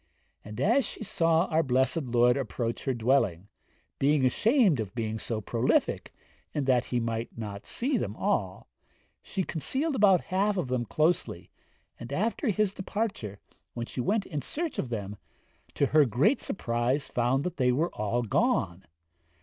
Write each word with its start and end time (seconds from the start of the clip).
and 0.43 0.59
as 0.59 0.83
she 0.83 1.03
saw 1.03 1.45
our 1.51 1.61
blessed 1.61 2.01
Lord 2.05 2.35
approach 2.35 2.85
her 2.85 2.93
dwelling, 2.95 3.49
being 3.99 4.25
ashamed 4.25 4.79
of 4.79 4.95
being 4.95 5.19
so 5.19 5.39
prolific, 5.41 6.11
and 6.55 6.65
that 6.65 6.85
He 6.85 6.99
might 6.99 7.37
not 7.37 7.67
see 7.67 7.99
them 7.99 8.15
all, 8.15 8.67
she 9.21 9.43
concealed 9.43 9.93
about 9.95 10.21
half 10.21 10.57
of 10.57 10.69
them 10.69 10.85
closely, 10.85 11.51
and 11.99 12.11
after 12.11 12.47
his 12.47 12.73
departure, 12.73 13.37
when 13.75 13.85
she 13.85 14.01
went 14.01 14.25
in 14.25 14.41
search 14.41 14.79
of 14.79 14.89
them, 14.89 15.17
to 15.75 15.85
her 15.85 16.05
great 16.05 16.41
surprise 16.41 17.07
found 17.07 17.43
they 17.43 17.71
were 17.71 17.91
all 17.93 18.23
gone. 18.23 18.85